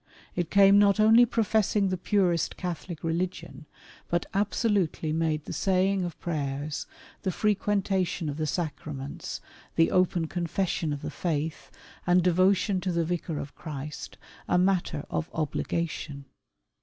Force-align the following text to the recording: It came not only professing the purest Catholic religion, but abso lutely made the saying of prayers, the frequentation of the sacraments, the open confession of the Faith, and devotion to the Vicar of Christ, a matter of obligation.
It 0.35 0.49
came 0.49 0.79
not 0.79 0.99
only 0.99 1.27
professing 1.27 1.89
the 1.89 1.95
purest 1.97 2.57
Catholic 2.57 3.03
religion, 3.03 3.67
but 4.07 4.25
abso 4.33 4.67
lutely 4.73 5.13
made 5.13 5.45
the 5.45 5.53
saying 5.53 6.03
of 6.05 6.19
prayers, 6.19 6.87
the 7.21 7.29
frequentation 7.29 8.27
of 8.27 8.37
the 8.37 8.47
sacraments, 8.47 9.41
the 9.75 9.91
open 9.91 10.25
confession 10.25 10.91
of 10.91 11.03
the 11.03 11.11
Faith, 11.11 11.69
and 12.07 12.23
devotion 12.23 12.81
to 12.81 12.91
the 12.91 13.05
Vicar 13.05 13.37
of 13.37 13.53
Christ, 13.53 14.17
a 14.47 14.57
matter 14.57 15.05
of 15.11 15.29
obligation. 15.35 16.25